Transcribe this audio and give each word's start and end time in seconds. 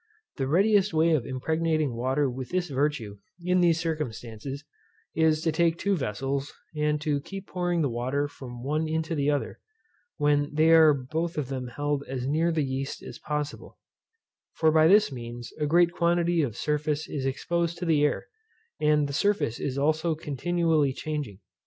The 0.37 0.47
readiest 0.47 0.95
way 0.95 1.11
of 1.11 1.27
impregnating 1.27 1.95
water 1.95 2.27
with 2.27 2.49
this 2.49 2.69
virtue, 2.69 3.19
in 3.43 3.59
these 3.61 3.79
circumstances, 3.79 4.63
is 5.13 5.43
to 5.43 5.51
take 5.51 5.77
two 5.77 5.95
vessels, 5.95 6.51
and 6.75 6.99
to 7.01 7.21
keep 7.21 7.45
pouring 7.45 7.83
the 7.83 7.87
water 7.91 8.27
from 8.27 8.63
one 8.63 8.87
into 8.87 9.13
the 9.13 9.29
other, 9.29 9.59
when 10.17 10.49
they 10.55 10.71
are 10.71 10.91
both 10.91 11.37
of 11.37 11.49
them 11.49 11.67
held 11.67 12.03
as 12.09 12.25
near 12.25 12.51
the 12.51 12.63
yeast 12.65 13.03
as 13.03 13.19
possible; 13.19 13.77
for 14.53 14.71
by 14.71 14.87
this 14.87 15.11
means 15.11 15.51
a 15.59 15.67
great 15.67 15.91
quantity 15.91 16.41
of 16.41 16.57
surface 16.57 17.07
is 17.07 17.27
exposed 17.27 17.77
to 17.77 17.85
the 17.85 18.03
air, 18.03 18.25
and 18.79 19.07
the 19.07 19.13
surface 19.13 19.59
is 19.59 19.77
also 19.77 20.15
continually 20.15 20.93
changing. 20.93 21.41